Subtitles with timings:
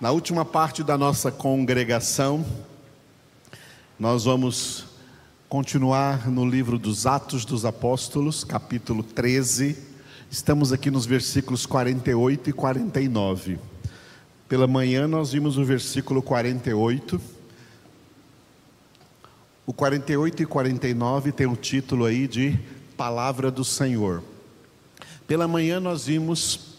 [0.00, 2.42] Na última parte da nossa congregação,
[3.98, 4.86] nós vamos
[5.46, 9.76] continuar no livro dos Atos dos Apóstolos, capítulo 13.
[10.30, 13.58] Estamos aqui nos versículos 48 e 49.
[14.48, 17.20] Pela manhã nós vimos o versículo 48.
[19.66, 22.58] O 48 e 49 tem o título aí de
[22.96, 24.22] Palavra do Senhor.
[25.26, 26.69] Pela manhã nós vimos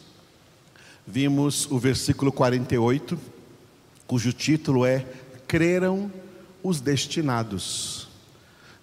[1.05, 3.17] vimos o versículo 48,
[4.07, 5.05] cujo título é
[5.47, 6.11] Creram
[6.63, 8.07] os destinados.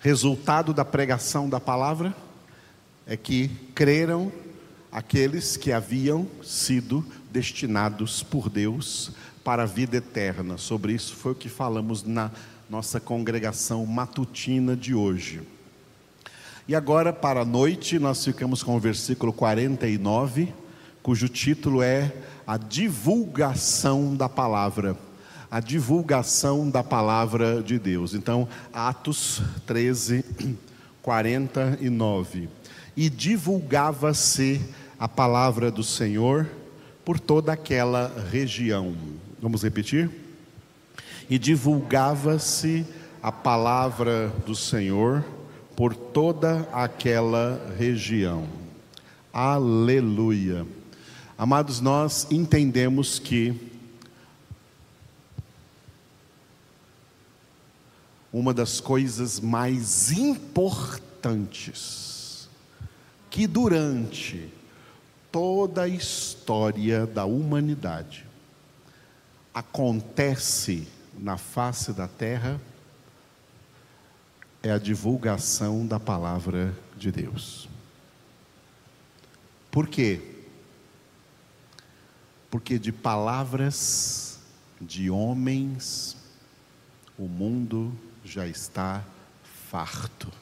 [0.01, 2.15] Resultado da pregação da palavra
[3.07, 4.33] é que creram
[4.93, 9.12] aqueles que haviam sido destinados por Deus
[9.43, 10.59] para a vida eterna.
[10.59, 12.31] Sobre isso foi o que falamos na
[12.69, 15.41] nossa congregação matutina de hoje.
[16.67, 20.53] E agora, para a noite, nós ficamos com o versículo 49
[21.09, 22.12] cujo título é
[22.47, 24.95] A Divulgação da Palavra.
[25.51, 28.12] A divulgação da palavra de Deus.
[28.12, 30.23] Então, Atos 13,
[31.01, 32.51] 49.
[32.95, 34.61] E divulgava-se
[35.01, 36.47] a palavra do Senhor
[37.06, 38.95] por toda aquela região.
[39.41, 40.11] Vamos repetir?
[41.31, 42.84] E divulgava-se
[43.23, 45.25] a palavra do Senhor
[45.75, 48.47] por toda aquela região.
[49.33, 50.67] Aleluia.
[51.41, 53.55] Amados, nós entendemos que
[58.33, 62.48] uma das coisas mais importantes
[63.30, 64.53] que durante
[65.30, 68.27] toda a história da humanidade
[69.55, 72.61] acontece na face da terra
[74.61, 77.69] é a divulgação da palavra de Deus.
[79.70, 80.38] Por quê?
[82.51, 84.39] Porque de palavras
[84.81, 86.17] de homens
[87.19, 87.93] o mundo
[88.25, 89.05] já está
[89.71, 90.33] farto.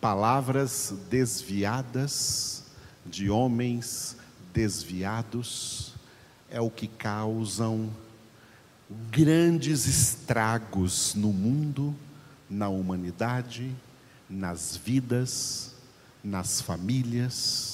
[0.00, 2.64] Palavras desviadas
[3.04, 4.16] de homens
[4.52, 5.94] desviados
[6.50, 7.90] é o que causam
[9.10, 11.94] grandes estragos no mundo,
[12.48, 13.74] na humanidade,
[14.28, 15.74] nas vidas,
[16.22, 17.73] nas famílias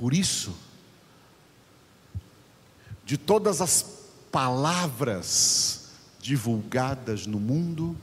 [0.00, 0.56] por isso,
[3.04, 3.82] de todas as
[4.32, 7.94] palavras divulgadas no mundo,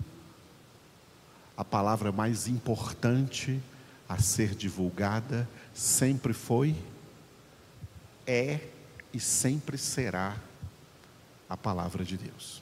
[1.58, 3.60] a palavra mais importante
[4.08, 6.76] a ser divulgada sempre foi,
[8.28, 8.60] é
[9.12, 10.38] e sempre será
[11.50, 12.62] a palavra de Deus.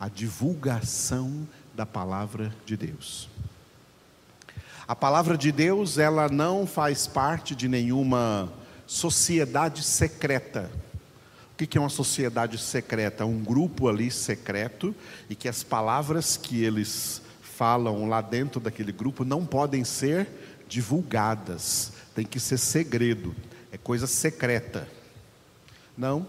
[0.00, 3.28] A divulgação da palavra de Deus.
[4.86, 8.52] A palavra de Deus, ela não faz parte de nenhuma
[8.86, 10.70] sociedade secreta.
[11.52, 13.24] O que é uma sociedade secreta?
[13.24, 14.94] Um grupo ali secreto
[15.30, 20.28] e que as palavras que eles falam lá dentro daquele grupo não podem ser
[20.68, 23.34] divulgadas, tem que ser segredo,
[23.72, 24.86] é coisa secreta.
[25.96, 26.26] Não,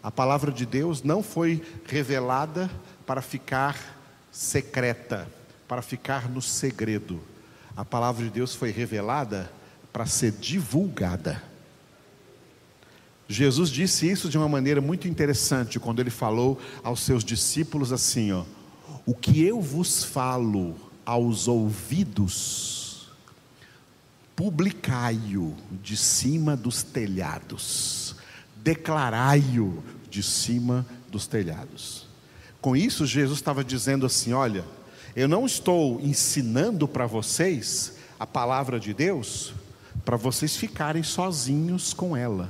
[0.00, 2.70] a palavra de Deus não foi revelada
[3.04, 3.98] para ficar
[4.30, 5.26] secreta,
[5.66, 7.20] para ficar no segredo
[7.76, 9.52] a palavra de Deus foi revelada
[9.92, 11.42] para ser divulgada.
[13.28, 18.32] Jesus disse isso de uma maneira muito interessante quando ele falou aos seus discípulos assim,
[18.32, 18.44] ó:
[19.04, 23.08] O que eu vos falo aos ouvidos,
[24.34, 28.16] publicai-o de cima dos telhados,
[28.56, 32.06] declarai-o de cima dos telhados.
[32.60, 34.64] Com isso, Jesus estava dizendo assim: olha,
[35.16, 39.54] eu não estou ensinando para vocês a palavra de Deus
[40.04, 42.48] para vocês ficarem sozinhos com ela.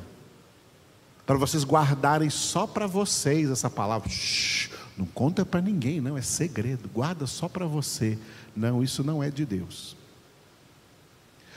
[1.25, 4.11] Para vocês guardarem só para vocês essa palavra.
[4.11, 6.89] Shhh, não conta para ninguém, não, é segredo.
[6.93, 8.19] Guarda só para você.
[8.55, 9.97] Não, isso não é de Deus.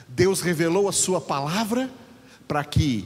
[0.07, 1.89] Deus revelou a sua palavra
[2.47, 3.05] para que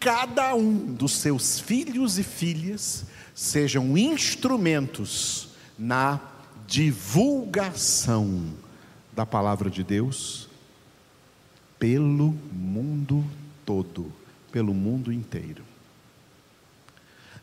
[0.00, 3.04] cada um dos seus filhos e filhas
[3.34, 6.18] sejam instrumentos na
[6.70, 8.44] divulgação
[9.12, 10.48] da palavra de Deus
[11.80, 13.24] pelo mundo
[13.66, 14.12] todo,
[14.52, 15.64] pelo mundo inteiro.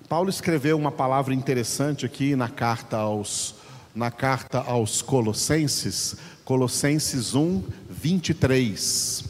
[0.08, 3.56] Paulo escreveu uma palavra interessante aqui na carta aos
[3.94, 6.16] na carta aos Colossenses,
[6.46, 9.26] Colossenses 1, 23,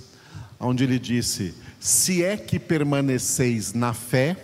[0.59, 4.38] onde ele disse: Se é que permaneceis na fé,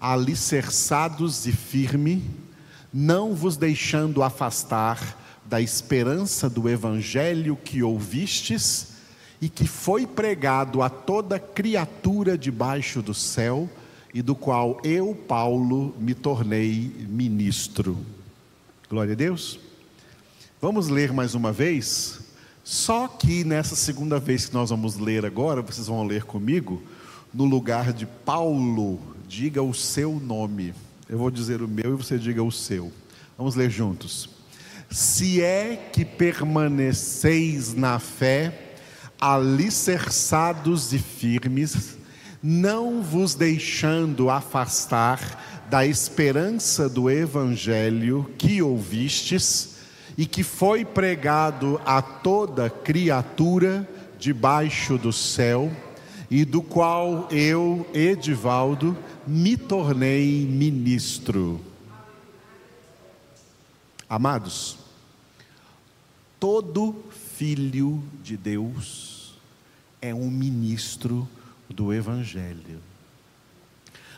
[0.00, 2.49] alicerçados e firme,
[2.92, 8.94] não vos deixando afastar da esperança do evangelho que ouvistes
[9.40, 13.68] e que foi pregado a toda criatura debaixo do céu,
[14.12, 17.96] e do qual eu, Paulo, me tornei ministro.
[18.88, 19.58] Glória a Deus.
[20.60, 22.20] Vamos ler mais uma vez?
[22.64, 26.82] Só que nessa segunda vez que nós vamos ler agora, vocês vão ler comigo,
[27.32, 28.98] no lugar de Paulo,
[29.28, 30.74] diga o seu nome.
[31.10, 32.92] Eu vou dizer o meu e você diga o seu.
[33.36, 34.28] Vamos ler juntos.
[34.88, 38.76] Se é que permaneceis na fé,
[39.20, 41.96] alicerçados e firmes,
[42.40, 49.78] não vos deixando afastar da esperança do evangelho que ouvistes
[50.16, 55.72] e que foi pregado a toda criatura debaixo do céu,
[56.30, 58.96] e do qual eu, Edivaldo,
[59.30, 61.60] me tornei ministro.
[64.08, 64.76] Amados,
[66.40, 67.04] todo
[67.36, 69.38] filho de Deus
[70.02, 71.28] é um ministro
[71.68, 72.80] do Evangelho.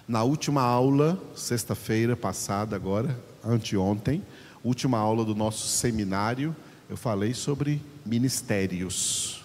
[0.08, 4.22] Na última aula, sexta-feira passada, agora, anteontem,
[4.64, 6.56] última aula do nosso seminário,
[6.88, 9.44] eu falei sobre ministérios.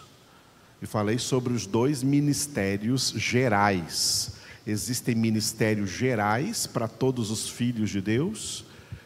[0.81, 4.37] E falei sobre os dois ministérios gerais.
[4.67, 8.65] Existem ministérios gerais para todos os filhos de Deus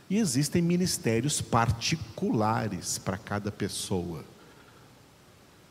[0.09, 4.25] e existem ministérios particulares para cada pessoa.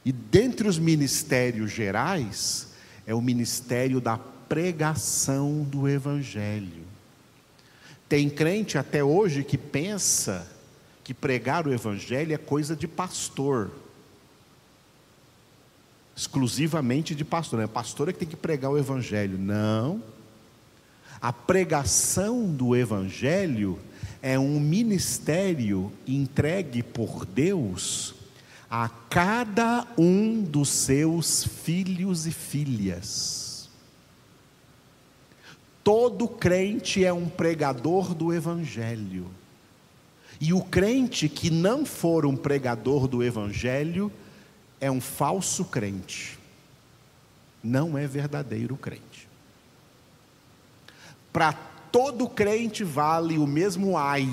[0.05, 2.69] E dentre os ministérios gerais,
[3.05, 6.85] é o ministério da pregação do Evangelho.
[8.09, 10.47] Tem crente até hoje que pensa
[11.03, 13.73] que pregar o Evangelho é coisa de pastor,
[16.17, 19.39] exclusivamente de pastor, não é pastor que tem que pregar o Evangelho.
[19.39, 20.03] Não.
[21.21, 23.79] A pregação do Evangelho
[24.23, 28.15] é um ministério entregue por Deus
[28.71, 33.69] a cada um dos seus filhos e filhas.
[35.83, 39.27] Todo crente é um pregador do Evangelho.
[40.41, 44.13] E o crente que não for um pregador do Evangelho
[44.81, 46.39] é um falso crente.
[47.63, 49.29] Não é verdadeiro crente.
[51.33, 54.29] Para todo crente vale o mesmo ai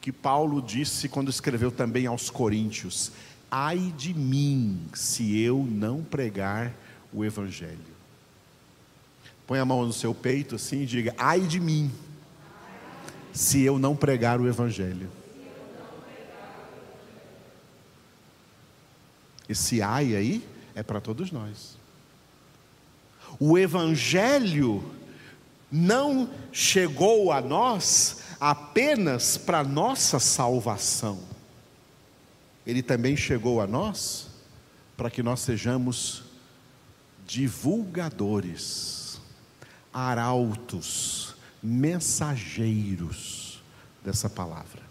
[0.00, 3.12] que Paulo disse quando escreveu também aos Coríntios:
[3.50, 6.72] ai de mim se eu não pregar
[7.12, 7.98] o Evangelho.
[9.46, 11.90] Põe a mão no seu peito assim e diga: ai de mim
[13.32, 15.10] se eu não pregar o Evangelho.
[19.48, 21.76] Esse ai aí é para todos nós.
[23.38, 24.84] O Evangelho
[25.70, 31.20] não chegou a nós apenas para nossa salvação
[32.68, 34.26] ele também chegou a nós
[34.94, 36.22] para que nós sejamos
[37.26, 39.18] divulgadores,
[39.90, 43.62] arautos, mensageiros
[44.04, 44.82] dessa palavra.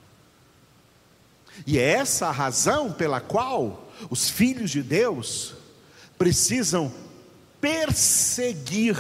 [1.66, 5.56] E é essa a razão pela qual os filhos de Deus
[6.18, 6.92] precisam
[7.60, 8.98] perseguir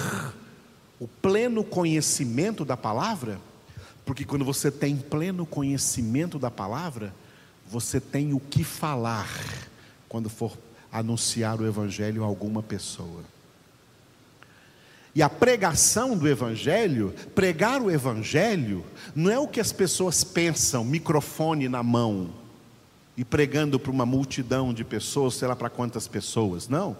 [0.99, 3.39] o pleno conhecimento da palavra,
[4.05, 7.13] porque quando você tem pleno conhecimento da palavra,
[7.69, 9.29] você tem o que falar
[10.07, 10.57] quando for
[10.91, 13.23] anunciar o Evangelho a alguma pessoa.
[15.13, 18.85] E a pregação do Evangelho, pregar o Evangelho,
[19.15, 22.29] não é o que as pessoas pensam, microfone na mão,
[23.17, 26.95] e pregando para uma multidão de pessoas, sei lá para quantas pessoas, não.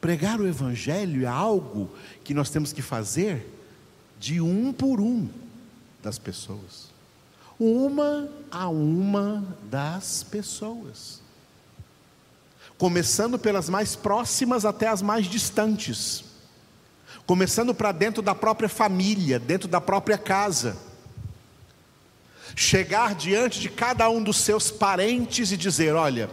[0.00, 1.90] Pregar o Evangelho é algo
[2.22, 3.58] que nós temos que fazer
[4.18, 5.28] de um por um
[6.02, 6.90] das pessoas
[7.60, 11.20] uma a uma das pessoas.
[12.78, 16.24] Começando pelas mais próximas até as mais distantes.
[17.26, 20.74] Começando para dentro da própria família, dentro da própria casa.
[22.54, 26.30] Chegar diante de cada um dos seus parentes e dizer: Olha,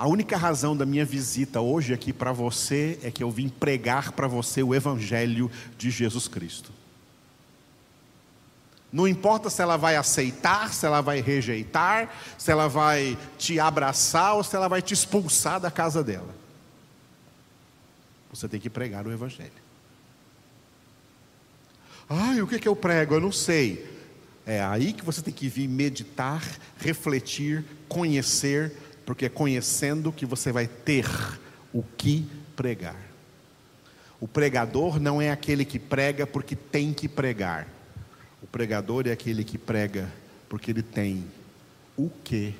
[0.00, 4.12] a única razão da minha visita hoje aqui para você é que eu vim pregar
[4.12, 6.72] para você o Evangelho de Jesus Cristo.
[8.92, 14.34] Não importa se ela vai aceitar, se ela vai rejeitar, se ela vai te abraçar
[14.34, 16.34] ou se ela vai te expulsar da casa dela.
[18.32, 19.52] Você tem que pregar o Evangelho.
[22.08, 23.14] Ai, o que, que eu prego?
[23.14, 23.99] Eu não sei.
[24.46, 26.42] É aí que você tem que vir meditar,
[26.78, 28.72] refletir, conhecer,
[29.04, 31.06] porque é conhecendo que você vai ter
[31.72, 32.96] o que pregar.
[34.20, 37.66] O pregador não é aquele que prega porque tem que pregar.
[38.42, 40.10] O pregador é aquele que prega
[40.48, 41.24] porque ele tem
[41.96, 42.54] o que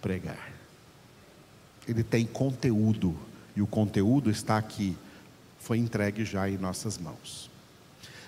[0.00, 0.52] pregar.
[1.88, 3.16] Ele tem conteúdo
[3.54, 4.96] e o conteúdo está aqui,
[5.58, 7.50] foi entregue já em nossas mãos.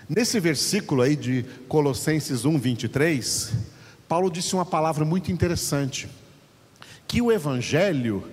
[0.08, 3.52] Nesse versículo aí de Colossenses 1, 23,
[4.08, 6.08] Paulo disse uma palavra muito interessante:
[7.06, 8.24] que o Evangelho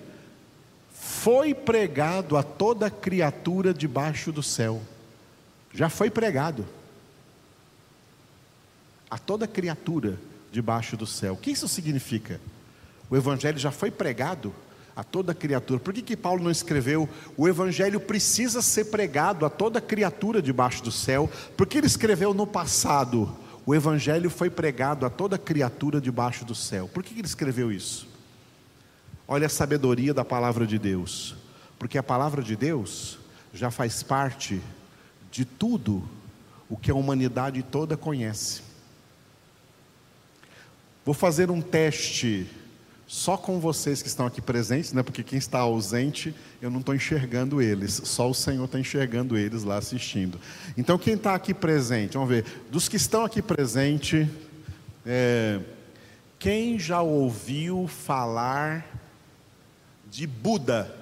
[0.89, 4.81] foi pregado a toda criatura debaixo do céu.
[5.73, 6.65] Já foi pregado
[9.09, 10.17] a toda criatura
[10.51, 11.33] debaixo do céu.
[11.33, 12.39] O que isso significa?
[13.09, 14.55] O Evangelho já foi pregado
[14.95, 15.79] a toda criatura.
[15.79, 20.83] Por que, que Paulo não escreveu o Evangelho precisa ser pregado a toda criatura debaixo
[20.83, 21.29] do céu?
[21.57, 26.87] Porque ele escreveu no passado o Evangelho foi pregado a toda criatura debaixo do céu.
[26.87, 28.07] Por que ele escreveu isso?
[29.27, 31.35] Olha a sabedoria da palavra de Deus,
[31.79, 33.17] porque a palavra de Deus
[33.51, 34.61] já faz parte
[35.31, 36.07] de tudo
[36.69, 38.61] o que a humanidade toda conhece.
[41.03, 42.47] Vou fazer um teste
[43.07, 45.03] só com vocês que estão aqui presentes, né?
[45.03, 49.63] Porque quem está ausente, eu não estou enxergando eles, só o Senhor está enxergando eles
[49.63, 50.39] lá assistindo.
[50.75, 54.27] Então, quem está aqui presente, vamos ver, dos que estão aqui presente,
[55.05, 55.59] é,
[56.39, 58.85] quem já ouviu falar
[60.09, 60.93] de Buda,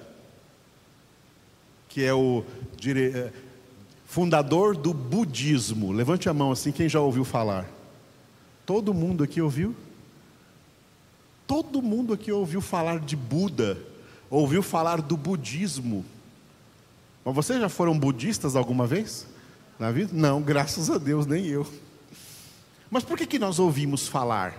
[1.88, 2.44] que é o
[2.76, 3.32] dire, é,
[4.04, 5.90] fundador do budismo?
[5.90, 7.66] Levante a mão assim, quem já ouviu falar?
[8.66, 9.74] Todo mundo aqui ouviu?
[11.46, 13.78] Todo mundo aqui ouviu falar de Buda,
[14.30, 16.04] ouviu falar do budismo.
[17.24, 19.26] Mas vocês já foram budistas alguma vez?
[19.78, 20.10] Na vida?
[20.12, 21.66] Não, graças a Deus, nem eu.
[22.90, 24.54] Mas por que, que nós ouvimos falar?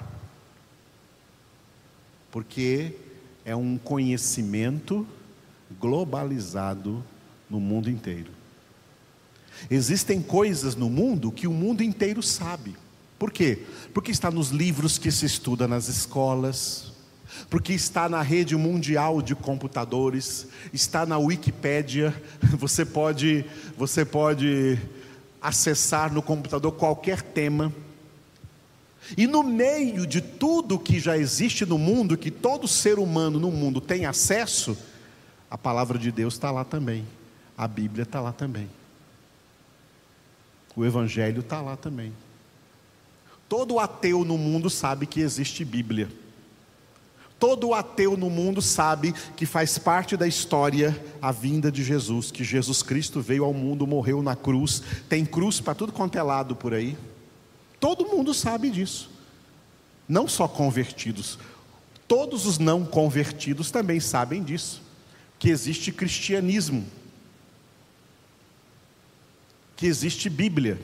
[2.32, 2.94] Porque
[3.46, 5.08] é um conhecimento
[5.80, 7.04] globalizado
[7.50, 8.32] no mundo inteiro.
[9.70, 12.76] Existem coisas no mundo que o mundo inteiro sabe.
[13.26, 13.58] Por quê?
[13.92, 16.94] Porque está nos livros que se estuda nas escolas,
[17.50, 22.14] porque está na rede mundial de computadores, está na Wikipédia,
[22.56, 23.44] você pode,
[23.76, 24.78] você pode
[25.42, 27.74] acessar no computador qualquer tema.
[29.18, 33.50] E no meio de tudo que já existe no mundo, que todo ser humano no
[33.50, 34.78] mundo tem acesso,
[35.50, 37.04] a palavra de Deus está lá também,
[37.58, 38.70] a Bíblia está lá também,
[40.76, 42.14] o Evangelho está lá também.
[43.48, 46.10] Todo ateu no mundo sabe que existe Bíblia.
[47.38, 52.44] Todo ateu no mundo sabe que faz parte da história a vinda de Jesus, que
[52.44, 56.56] Jesus Cristo veio ao mundo, morreu na cruz, tem cruz para tudo quanto é lado
[56.56, 56.98] por aí.
[57.80, 59.12] Todo mundo sabe disso.
[60.08, 61.38] Não só convertidos,
[62.08, 64.82] todos os não convertidos também sabem disso,
[65.38, 66.86] que existe cristianismo,
[69.76, 70.80] que existe Bíblia,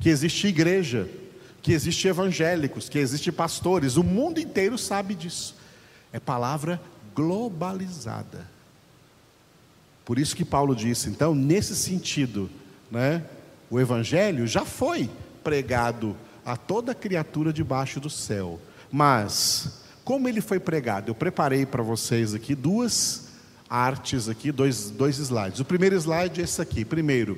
[0.00, 1.08] que existe igreja
[1.66, 5.56] que existe evangélicos, que existe pastores, o mundo inteiro sabe disso.
[6.12, 6.80] É palavra
[7.12, 8.46] globalizada.
[10.04, 12.48] Por isso que Paulo disse, então, nesse sentido,
[12.88, 13.24] né,
[13.68, 15.10] o evangelho já foi
[15.42, 18.60] pregado a toda criatura debaixo do céu.
[18.88, 21.10] Mas como ele foi pregado?
[21.10, 23.24] Eu preparei para vocês aqui duas
[23.68, 25.58] artes aqui, dois, dois slides.
[25.58, 26.84] O primeiro slide é esse aqui.
[26.84, 27.36] Primeiro,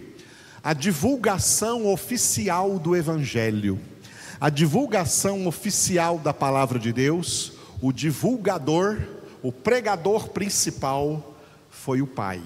[0.62, 3.80] a divulgação oficial do evangelho
[4.40, 9.00] a divulgação oficial da palavra de Deus, o divulgador,
[9.42, 11.36] o pregador principal
[11.70, 12.40] foi o Pai.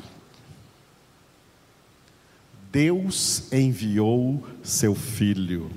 [2.71, 5.71] Deus enviou seu Filho.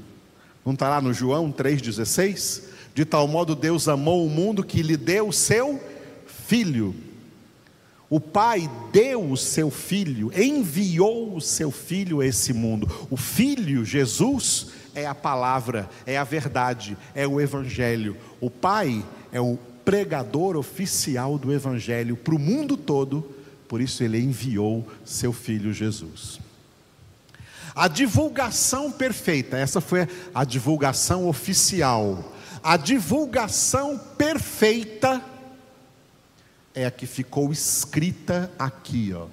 [0.66, 2.64] Não está lá no João 3,16?
[2.94, 5.82] De tal modo Deus amou o mundo que lhe deu seu
[6.26, 6.96] Filho.
[8.10, 12.90] O Pai deu o seu Filho, enviou o seu Filho a esse mundo.
[13.10, 18.18] O Filho, Jesus, é a palavra, é a verdade, é o Evangelho.
[18.40, 23.30] O Pai é o pregador oficial do Evangelho para o mundo todo,
[23.68, 26.40] por isso ele enviou seu filho Jesus.
[27.76, 32.34] A divulgação perfeita, essa foi a divulgação oficial.
[32.64, 35.22] A divulgação perfeita
[36.74, 39.28] é a que ficou escrita aqui, ó.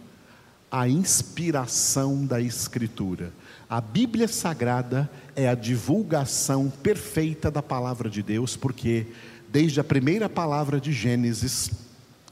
[0.71, 3.33] A inspiração da Escritura.
[3.73, 9.07] A Bíblia Sagrada é a divulgação perfeita da palavra de Deus, porque
[9.49, 11.71] desde a primeira palavra de Gênesis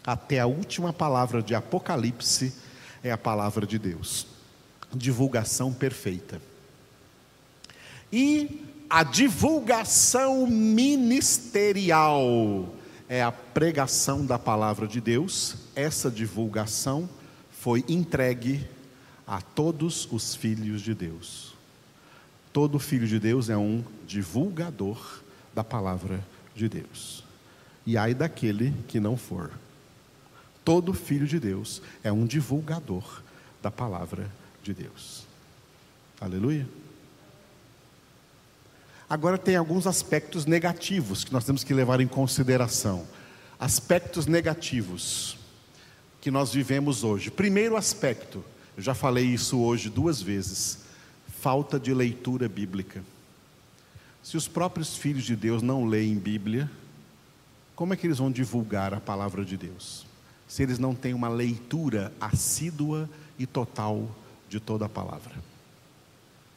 [0.04, 2.52] até a última palavra de Apocalipse
[3.02, 4.26] é a palavra de Deus.
[4.94, 6.42] Divulgação perfeita.
[8.12, 12.20] E a divulgação ministerial
[13.08, 15.56] é a pregação da palavra de Deus.
[15.74, 17.08] Essa divulgação
[17.50, 18.68] foi entregue
[19.30, 21.54] a todos os filhos de Deus.
[22.52, 25.20] Todo filho de Deus é um divulgador
[25.54, 26.20] da palavra
[26.52, 27.22] de Deus.
[27.86, 29.52] E ai daquele que não for.
[30.64, 33.22] Todo filho de Deus é um divulgador
[33.62, 34.28] da palavra
[34.64, 35.24] de Deus.
[36.20, 36.66] Aleluia.
[39.08, 43.06] Agora tem alguns aspectos negativos que nós temos que levar em consideração.
[43.60, 45.38] Aspectos negativos
[46.20, 47.30] que nós vivemos hoje.
[47.30, 48.44] Primeiro aspecto,
[48.80, 50.78] eu já falei isso hoje duas vezes:
[51.38, 53.04] falta de leitura bíblica.
[54.22, 56.70] Se os próprios filhos de Deus não leem Bíblia,
[57.76, 60.06] como é que eles vão divulgar a palavra de Deus?
[60.48, 63.06] Se eles não têm uma leitura assídua
[63.38, 64.08] e total
[64.48, 65.34] de toda a palavra.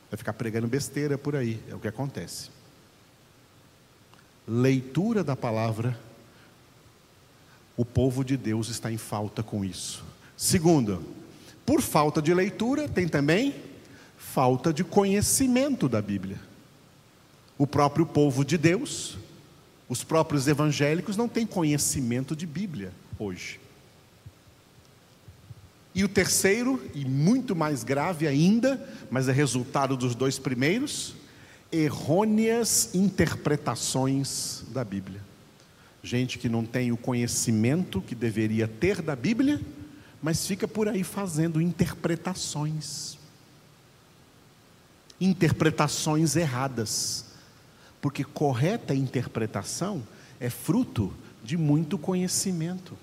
[0.10, 2.50] Vai ficar pregando besteira por aí, é o que acontece.
[4.48, 6.00] Leitura da palavra,
[7.76, 10.06] o povo de Deus está em falta com isso.
[10.38, 11.04] Segundo,
[11.66, 13.56] por falta de leitura, tem também
[14.18, 16.40] falta de conhecimento da Bíblia.
[17.58, 19.18] O próprio povo de Deus,
[19.88, 23.60] os próprios evangélicos não têm conhecimento de Bíblia hoje.
[25.96, 31.16] E o terceiro, e muito mais grave ainda, mas é resultado dos dois primeiros,
[31.72, 35.22] errôneas interpretações da Bíblia.
[36.02, 39.62] Gente que não tem o conhecimento que deveria ter da Bíblia,
[40.24, 43.18] mas fica por aí fazendo interpretações.
[45.20, 47.26] Interpretações erradas.
[48.02, 50.02] Porque correta interpretação
[50.40, 51.14] é fruto
[51.44, 52.98] de muito conhecimento.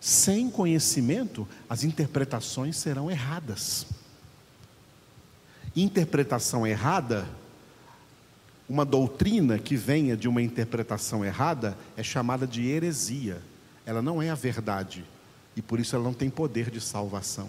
[0.00, 3.86] Sem conhecimento, as interpretações serão erradas.
[5.76, 7.24] Interpretação errada,
[8.68, 13.40] uma doutrina que venha de uma interpretação errada é chamada de heresia.
[13.86, 15.04] Ela não é a verdade
[15.56, 17.48] e por isso ela não tem poder de salvação.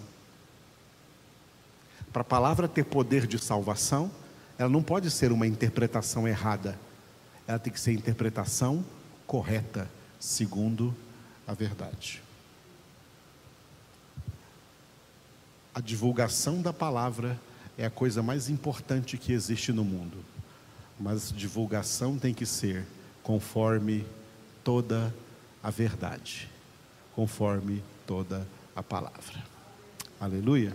[2.12, 4.10] Para a palavra ter poder de salvação,
[4.58, 6.78] ela não pode ser uma interpretação errada.
[7.46, 8.84] Ela tem que ser interpretação
[9.26, 10.94] correta, segundo
[11.46, 12.24] a verdade.
[15.74, 17.38] a divulgação da palavra
[17.76, 20.18] é a coisa mais importante que existe no mundo.
[20.98, 22.86] Mas divulgação tem que ser
[23.24, 24.06] conforme
[24.62, 25.12] toda
[25.60, 26.48] a verdade,
[27.16, 29.42] conforme toda a palavra.
[30.20, 30.72] Aleluia.